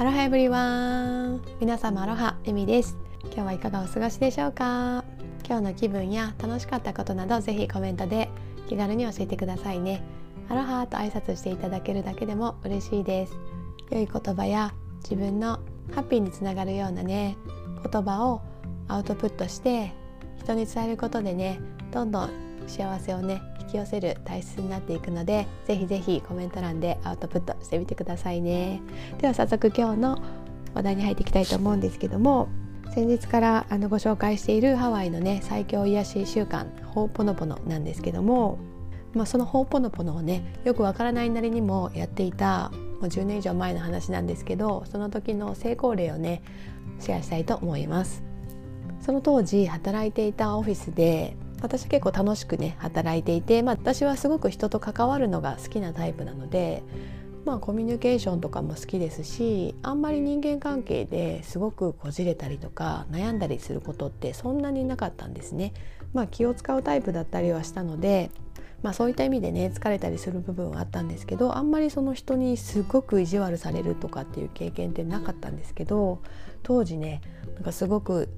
[0.00, 1.42] アロハエブリワン。
[1.58, 2.96] 皆様アロハエミです。
[3.24, 5.04] 今日はいかがお過ごしでしょうか？
[5.44, 8.30] 今日の気分や楽しかったことなどぜひコメントで
[8.68, 10.04] 気軽に教えてくださいね。
[10.48, 13.36] アロハと挨拶していただけるだけでも嬉しいです。
[13.90, 14.72] 良い言葉や
[15.02, 15.58] 自分の
[15.92, 17.36] ハッピーにつながるようなね
[17.82, 18.40] 言葉を
[18.86, 19.92] アウトプットして
[20.38, 21.58] 人に伝えることでね
[21.90, 28.80] どんどん幸せをね引き寄せる体質になっていくのでぜひぜひコメント欄でアウトプットしてみてくださいね。
[29.18, 30.22] では早速今日の
[30.74, 32.48] 話題に入っていきたいと思うんですけども
[32.94, 38.58] 先日からあのご紹介しているハワイのね最強癒し習慣ホーポノポノなんですけども、
[39.14, 46.42] まあ、そのホーポノポノをねよくわからないなりにもやっていたもう10年以上前の話なんですけどその時の成功例をね
[46.98, 48.22] シェアしたいと思います。
[49.00, 56.82] その当時働いていたオフィスで私結構楽しくね働いていて、まあ、私はすごく人と関わるのが好きなタイプなので、
[57.44, 65.72] まあ、コミュニケーションとかも好きですしあんまり人間関係ですごくこじれたりとか悩んだりすることってそんなになかったんですね。
[66.14, 68.30] まあ、気を使うタイプだったりはしたので
[68.82, 76.22] まあ、そういった意味でね疲れたりする部分はあったんですけどあんまりその人にすごく意地悪されるとかっていう経験ってなかったんですけど
[76.62, 77.20] 当時ね
[77.54, 78.28] なんかすごく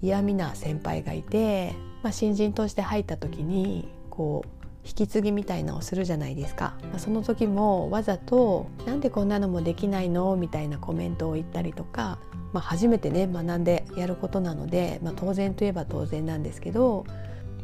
[0.00, 1.74] 嫌味な先輩がいて、
[2.04, 4.48] まあ、新人として入った時にこう
[4.86, 12.18] 引き継ぎみたいなのをするじゃないですか、まあ、その時もわざと「なんでこんなのもできないの?」みたいなコメントを言ったりとか、
[12.52, 17.06] まあ、初めてね学んでやることなので、まあ、当然といえば当然なんですけど、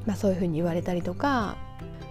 [0.06, 1.58] まあ、そういうふうに言われたりとか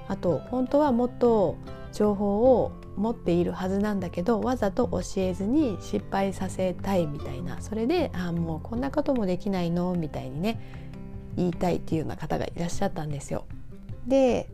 [0.08, 1.56] あと本当はもっと
[1.92, 7.60] 情報を持っているはずなんだけどわざと教えずに失敗させたいみたいな。
[7.62, 9.96] それであもうこんなこともできないの？
[9.96, 10.60] みたいにね
[11.40, 13.46] 言いたいっていうような方がいらっしゃったんですよ。
[14.08, 14.50] で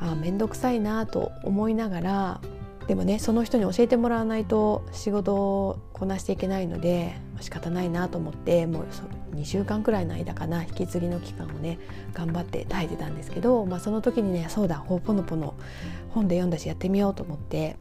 [0.00, 2.40] あ面倒くさいなと思いながら
[2.86, 8.86] でもねその人に教えてもらわないと仕事をこなしていけないので仕方ないなと思ってもう
[9.34, 11.78] 2週間くらいの間かな引き継ぎの期間をね
[12.12, 15.54] 頑張って耐えてたんですけど、まあ、その時にねそうだほぽのぽの
[16.10, 17.76] 本で読んだしやってみようと思って、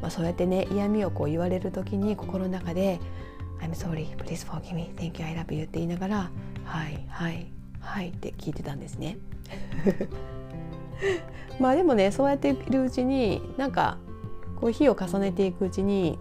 [0.00, 2.98] まあ、そうやってね嫌味をこう言われる時に心の中で
[3.62, 6.30] 「I'm sorry please forgive me thank you I love you」って言いながら
[6.64, 9.18] 「はいはいはい」って聞いてたんですね。
[11.58, 13.98] まあでもねそうやっているうちになんか
[14.60, 16.18] こう日を重ねていくうちに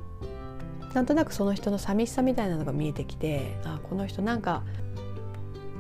[0.94, 4.64] なんとなくその人の寂しさみたいなのが見えてきてあこの人なんか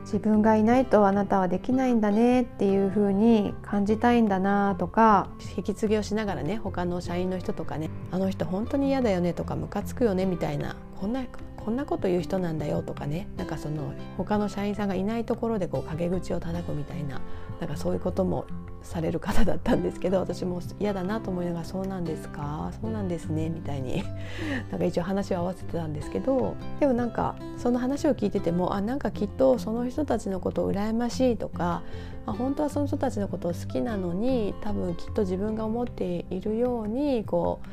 [0.03, 11.24] 自分がいないとあなたはできないんだねっていう風に感じたいんだなとか引き継ぎをしながらね他の社員の人とかねあの人本当に嫌だよねとかムカつくよねみたいなこんな
[11.58, 13.28] こんなこと言う人なんだよとかね。
[13.38, 17.22] なんかその他の社員さんがいないところでこう陰口を叩くみたいな。
[17.60, 18.46] なんかそういうことも
[18.82, 22.72] される方だったんですけど私も嫌だなと思いながら「そうなんですか？
[22.82, 24.02] そうなんですね」みたいに。
[24.72, 31.81] なんか一応話を合わせてたんですけどでもなんかその話を聞いててもあなんかきっとその人たちのことを羨ましいとか
[32.26, 37.68] あ本当はその人たちのことを好きなのに多分きっと自分が思っているようにこう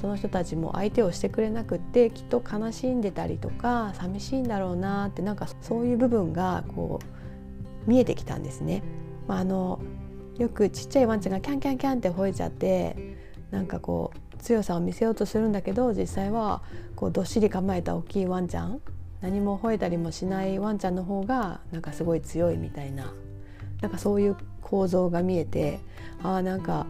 [0.00, 7.00] その人たちも相手をしてくれなくってきっと悲しんでたりとか寂しいんだろうなってなんかそういう部分がこ
[7.86, 8.82] う見えてきたんですね。
[9.26, 9.80] まあ、あの
[10.38, 13.16] よくちっちゃいワンちゃんがキャンキャンキャンって吠えちゃって
[13.50, 16.62] なんかこう強さを見せようとするんだけど実際は
[16.94, 18.80] こうどっしり構えた大きいワンちゃん
[19.20, 23.12] 何も吠えたりもしないワンちゃんの方がなんかすごい強いみたいな
[23.80, 25.80] なんかそういう構造が見えて
[26.22, 26.86] ああなんか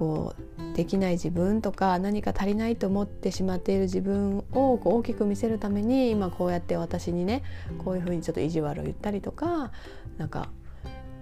[0.00, 7.42] こうできない自分とか何か足りないと思ってしまっている自分をこう大きく見せるために今こうやって私にね
[7.84, 9.72] こういうふうにちょっと意地悪を言ったりとか
[10.16, 10.48] なんか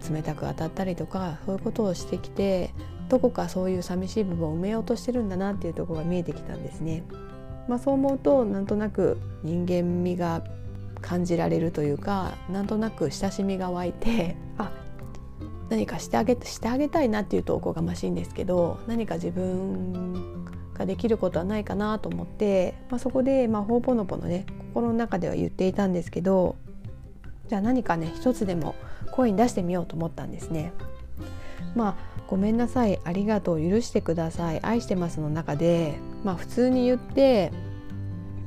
[0.09, 2.73] 冷たく当たったりとかそういうことをしてきて
[3.09, 7.03] どこかそういう寂しい部分を埋めようとしてるんだなっていうとこが見えてきたんですね。
[7.67, 10.45] まあ、そう思うとなんとなく人間味が
[11.03, 14.71] 感じられるというかなんとなく親しみが湧いてあ
[15.69, 26.57] 何かしてあげしてあげたいなっていうとおこがましいんですけど何か自分ができることはないかなと思って、まあ、そこで、まあ、ほうぽのぽのね心の中では言っていたんですけど
[27.49, 28.75] じゃあ何かね一つでも
[29.11, 30.73] 声に出してみようと思ったんですね。
[31.75, 31.97] まあ
[32.27, 35.95] ごめんなさいありがとう許してください愛してますの中で
[36.25, 37.53] まあ普通に言って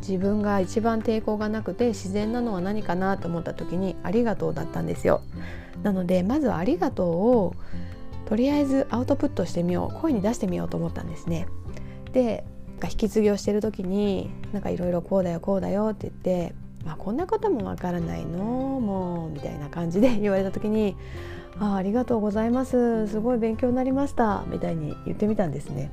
[0.01, 5.21] 自分が一番抵抗がなくて自然なのは何かなと思った時にありがとうだったんですよ。
[5.83, 7.55] なのでまずはありがとうを
[8.25, 11.47] とりあえずアウトプットしてみよう声に出してみようと思ったんですね。
[12.13, 12.45] で
[12.83, 20.95] 引き継ぎをしてる時になんかいろいろこうだよこうだよって言ってまあ、こんなこともわからないのもうみたいな感じで言われた時に
[21.59, 25.91] 「あありがとうございますすごい勉強になりました」みたいに言ってみたんですね。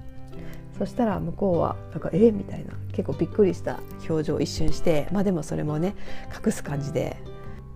[0.78, 5.96] そしたら向こうはなんか「えみたいな結構びっくりした表情を一瞬してまあでもそれもね
[6.32, 7.16] 隠す感じで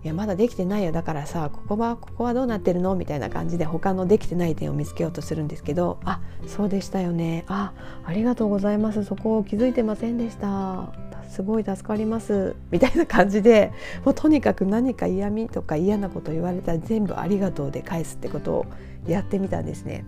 [0.03, 0.91] いやまだできてないよ。
[0.91, 2.93] だからさここはここはどうなってるの？
[2.95, 7.45] みたいな感じで他のできてない点を見つけようとするんですけどあそうでしたよね。
[7.47, 7.71] あ
[8.05, 9.05] ありがとうございます。
[9.05, 10.91] そこを気づいてませんでした。
[11.29, 12.55] すごい助かります。
[12.69, 13.71] みたいな感じで
[14.03, 18.65] もうとにかく何か嫌味とか嫌なこと言われたら全部ありがとうで返すってことを
[19.07, 20.05] やってみたんですね。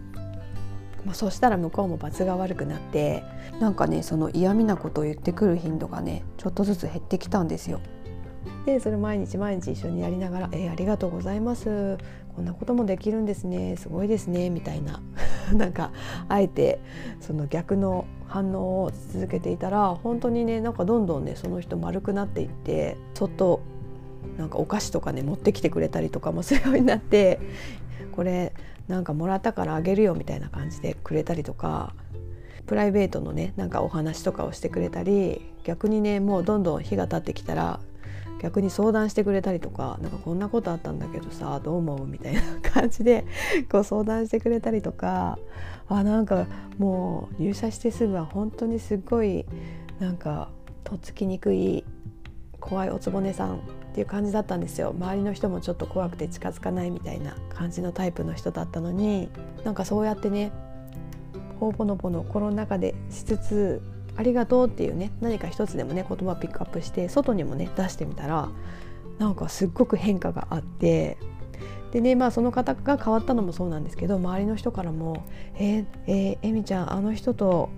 [1.05, 3.23] まあ、そしたら向こうも罰が悪くなって
[3.59, 7.79] なんかねその嫌味なことを言ってくる頻度がねちょっとずつ減ってきたんですよ。
[8.65, 11.97] でそれ毎日毎日一緒にやりながら「えー、ありがとうございます。
[12.35, 13.77] こんなこともできるんですね。
[13.77, 15.01] すごいですね」みたいな。
[15.53, 15.91] なんか
[16.27, 16.79] あえて
[17.21, 23.61] その逆の反応を続けていたら本当にねなんかどんどんねその人丸くなっていってちょっと
[24.37, 27.39] なんかお菓子とかね持ってきてくれたりとかもするようになって
[28.11, 28.53] これ
[28.87, 31.93] なんかもらったからあげるよみたいな感じでくれたりとか
[32.65, 37.79] プライベートのねなんかお話とかをしてくれたり逆にねもうどんどん日が経ってきたら
[38.41, 43.25] 逆に相談してくれたりとかなんかこんなことあったんだけどさどう思うみたいな感じで
[43.71, 45.39] こう相談してくれたりとか
[45.87, 46.47] あなんか
[46.77, 49.45] もう入社してすぐは本当にすごい
[49.99, 50.49] なんか
[50.83, 51.83] とっつきにくい
[52.59, 53.59] 怖いおつぼねさんっ
[53.93, 54.93] ていう感じだったんですよ。
[54.97, 59.29] 周りの人もちょっと怖くて近づかないみたいな感じのタイプの人だったのに
[59.63, 60.51] なんかそうやってね
[61.59, 63.81] ほぼのぼの心の中でしつつ
[64.17, 68.49] ありがとうっていうね何か一つでもね言葉をピックアップして外にもね出してみたら
[69.19, 71.17] なんかすっごく変化があって
[71.91, 75.23] でねまあその方が変わったのもそうなんですけど周りの人からも
[75.55, 77.69] 「えー、えー、えみちゃんあの人と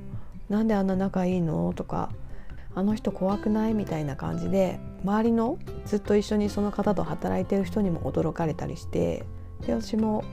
[0.50, 2.10] なんであんな仲いいの?」とか
[2.74, 9.25] 「あの人怖くない?」みたいな感じで周りのずっと一緒にその方と働いてる人にも驚かれたりして
[9.66, 10.24] で私も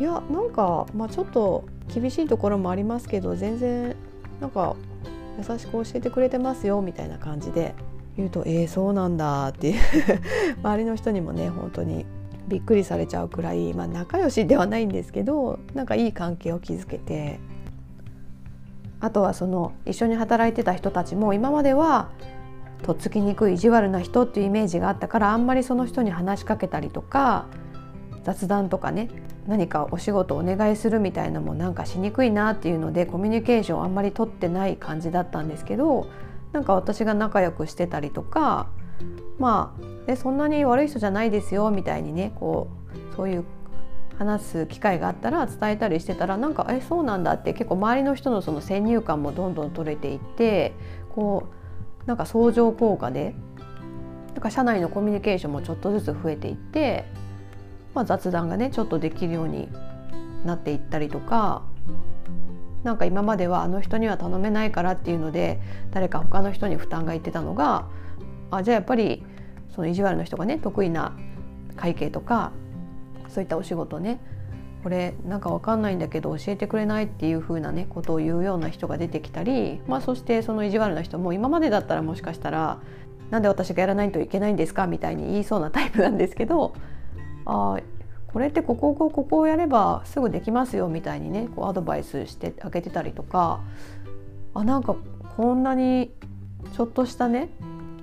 [0.00, 3.96] いやなんか、まあ、ちょっと厳しいところもありますけど全然
[4.40, 4.76] なんか
[5.38, 7.74] 優しく教えてくれてますよみたいな感じで
[8.16, 9.78] 言うと「えー、そうなんだ」っていう。
[10.62, 12.04] 周りの人にもね本当に
[12.48, 17.38] びっくりされちゃうくらい、まあ、仲良しではないんですけどなんかいい関係を築けて。
[19.00, 22.08] あとはその一緒に働いてた人たちも今までは
[22.82, 27.46] とっつきにくい意地悪な人っていうイメージがあったからあんまりその人に話しかけたりとか
[28.28, 29.08] 雑談とかね
[29.46, 36.10] 何かお仕事お願いするみたいなのもなんかしにくいなっていうのでコミュニケーションあんまり取ってない感じだったんですけど
[36.52, 38.68] なんか私が仲良くしてたりとか
[39.38, 39.74] ま
[40.06, 42.68] あそんなに悪い人じゃないですよみたいにねこ
[43.12, 43.44] うそういう
[44.18, 50.74] 話す機会があったら伝えたりしてたらなんか「えそうなんだ」って結構周りの人のその先入観もどんどん取れていって
[51.14, 51.44] こ
[52.04, 53.34] うなんか相乗効果で
[54.34, 57.06] なんか社内のコミュニケーションもちょっとずつ増えていって
[57.98, 59.68] まあ、雑談がねちょっとできるように
[60.44, 61.64] なっていったりとか
[62.84, 65.60] なんか今まではあの人には頼めないからっていうので
[65.90, 67.88] 誰か他の人に負担がいってたのが
[68.52, 69.24] あじゃあやっぱり
[69.74, 71.18] その意地悪の人がね得意な
[71.74, 72.52] 会計とか
[73.28, 74.20] そういったお仕事ね
[74.84, 82.78] これなんか分かんないんだけど教えてくれないっていう風なねことを言うような人が出てきたり、まあ、そしてその意地悪な人も今までだったらもしかしたら
[83.30, 84.86] なんで私がやらないといけないんですか？
[84.86, 86.74] みたいに言いそうなタイプなんですけど
[87.44, 87.78] あ
[88.32, 93.60] これってこここここをやればすぐできますよみたいにねこうアドバイスしてあげてたりとか
[94.54, 94.96] あなんか
[95.36, 96.10] こんなに
[96.76, 97.48] ちょっとしたね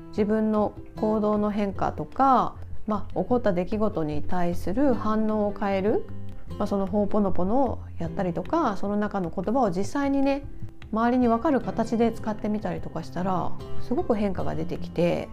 [0.09, 2.55] 自分の行動の変化とか、
[2.87, 6.05] まあ、起こった出来事に対する反応を変える、
[6.57, 10.43] まあ、その「ほうぽのぽの」をやったりとかその中の言葉を実際にね
[10.91, 13.51] 周りに分かる形で使ってみたりとかしたら
[13.81, 15.27] すごく変化が出てきて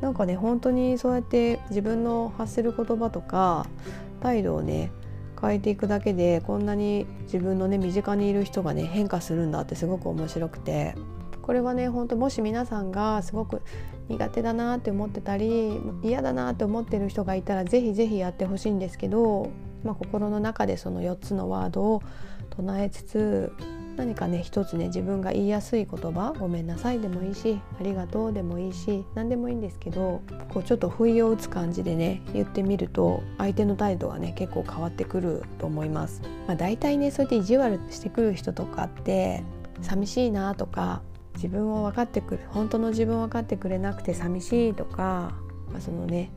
[0.00, 3.66] なんかね本当にそうやって自分の発する言葉とか
[4.22, 4.90] 態度をね
[5.40, 10.94] 変えていくだけでこんなに自分のね身近にいる人がね変化するんだってすごく面白くて
[11.42, 13.62] これはね本当もし皆さんがすごく
[14.08, 19.50] 苦手だなって思ってたり嫌だなって思ってる人がいたら是非是非やってほしいんですけど、
[19.82, 22.02] まあ、心の中でその4つのワードを
[22.50, 23.52] 唱えつつ
[24.00, 30.22] 何かね一つね自分が言いやすい言葉「ごめんなさい」でもいいし「ありがとう」でもいいし何でもいいんですけど
[30.54, 36.22] こうちょっと不意を打つ感じでね言ってみると相手の態度はね結構変わってくると思います。
[36.46, 39.44] まあ、大体ねそうやって意地悪してくる人とかって
[39.82, 41.02] 寂しいなとか
[41.34, 45.34] 自分を分かってくる本当の自分を分かってくれなくて寂しいとか、
[45.70, 46.30] まあ、そのね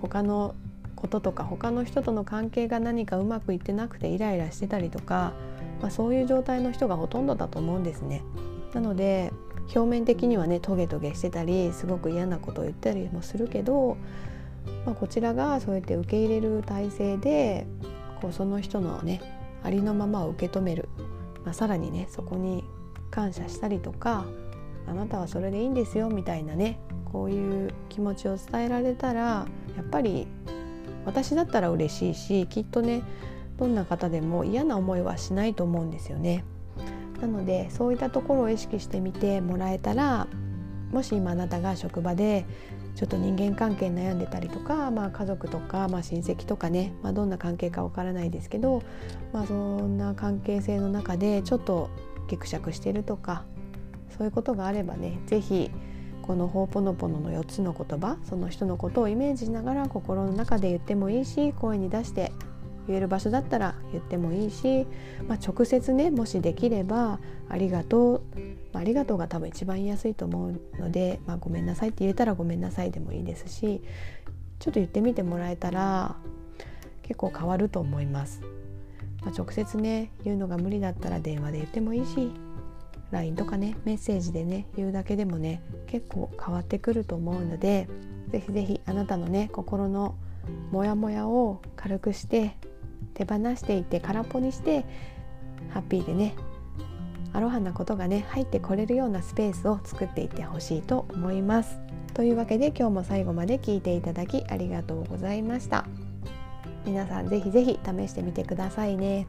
[0.00, 0.54] 他の
[0.98, 5.32] こととか他の人との関係が何かうまくいってなくてイライラしてたりとか
[5.80, 8.22] まあ、そういう状態の人がほとんどだと思うんですね。
[8.74, 9.32] なので
[9.74, 13.96] 表面的にはねトゲトゲしてたりすごく嫌なことを言ったりもするけど、
[14.86, 17.66] まあ、こちらがそうやって受け入れる体制で
[18.20, 19.20] こうその人のね
[19.62, 20.88] ありのままを受け止める、
[21.44, 22.64] まあ、さらにねそこに
[23.10, 24.24] 感謝したりとか
[24.86, 26.78] あなたはそれでいいんですよみたいなね
[27.10, 29.20] こういう気持ちを伝えられたら
[29.76, 30.26] やっぱり
[31.04, 33.02] 私だったら嬉しいしきっとね
[33.58, 36.44] どんな方でも嫌な思いはしないと思うんですよね。
[37.20, 40.28] なのでそういったところを意識してみてもらえたら
[40.92, 42.46] もし今あなたが職場で
[42.94, 48.82] ちょっと人間関係悩んでたりとか、まあ、家族とか、まあ、親戚とかね、まあ、どんな関係かわからないですけど、
[49.32, 51.90] まあ、そんな関係性の中でちょっと
[52.28, 53.44] ぎくしゃくしてるとか
[54.16, 55.70] そういうことがあればね是非
[56.28, 62.32] この「ほうぽのぽの」の4つの言葉その人のことをイメージしながら心の中で言ってもいいし声に出して
[62.86, 64.86] 言える場所だったら言ってもいいし、
[65.26, 67.18] まあ、直接ねもしできれば
[67.48, 68.20] 「ありがとう」
[68.74, 73.80] まあ、ありがとうが多分一番言いやすいと思うので、まあ、ごめんなさいって言えたらごめんなさいでもいいですし
[74.58, 76.16] ちょっと言ってみてもらえたら
[77.04, 78.42] 結構変わると思います。
[79.22, 82.30] まあ、直接ね言うのが無理だったら電話で言ってもいいし
[83.10, 87.88] LINE とかねメッセージでね言うだけでもね結構変わってくると思うので
[88.30, 90.14] 是非是非あなたのね心の
[90.70, 92.56] モヤモヤを軽くして
[93.14, 94.84] 手放していって空っぽにして
[95.70, 96.34] ハッピーでね
[97.32, 101.78] アロハなことがね入ってこれるようなスペースを作っていってほしいと思います。
[102.14, 105.86] というわけで今日も最後まで聞いていただきありがとうございました。
[106.84, 109.26] 皆さんぜひぜひ試してみてくださいね。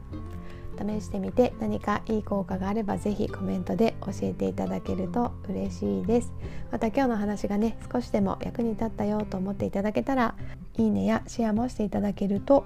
[0.80, 6.32] 試してみて何かいい効果があればぜひコメントで教えていただけると嬉しいです。
[6.70, 10.34] また今日の話がね少しでも役に立ったよと思っていただけたら
[10.76, 12.64] いいねやシェアもしていただけると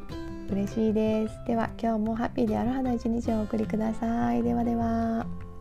[0.51, 1.35] 嬉しいです。
[1.47, 4.43] では今日もハッピーでアロハな一日をお送りください。
[4.43, 5.54] ではでは。